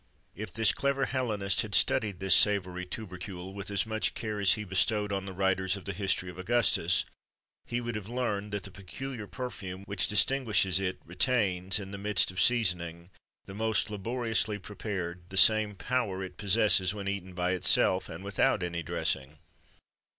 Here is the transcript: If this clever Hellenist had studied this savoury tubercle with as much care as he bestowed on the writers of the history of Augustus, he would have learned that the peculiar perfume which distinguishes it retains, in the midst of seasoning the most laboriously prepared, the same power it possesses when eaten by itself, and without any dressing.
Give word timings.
If 0.33 0.51
this 0.51 0.71
clever 0.71 1.05
Hellenist 1.05 1.61
had 1.61 1.75
studied 1.75 2.19
this 2.19 2.33
savoury 2.33 2.87
tubercle 2.87 3.53
with 3.53 3.69
as 3.69 3.85
much 3.85 4.15
care 4.15 4.39
as 4.39 4.53
he 4.53 4.63
bestowed 4.63 5.11
on 5.11 5.27
the 5.27 5.31
writers 5.31 5.77
of 5.77 5.85
the 5.85 5.93
history 5.93 6.27
of 6.27 6.39
Augustus, 6.39 7.05
he 7.67 7.79
would 7.79 7.95
have 7.95 8.09
learned 8.09 8.51
that 8.51 8.63
the 8.63 8.71
peculiar 8.71 9.27
perfume 9.27 9.83
which 9.83 10.07
distinguishes 10.07 10.79
it 10.79 10.97
retains, 11.05 11.77
in 11.79 11.91
the 11.91 11.99
midst 11.99 12.31
of 12.31 12.41
seasoning 12.41 13.11
the 13.45 13.53
most 13.53 13.91
laboriously 13.91 14.57
prepared, 14.57 15.29
the 15.29 15.37
same 15.37 15.75
power 15.75 16.23
it 16.23 16.35
possesses 16.37 16.95
when 16.95 17.07
eaten 17.07 17.35
by 17.35 17.51
itself, 17.51 18.09
and 18.09 18.23
without 18.23 18.63
any 18.63 18.81
dressing. 18.81 19.37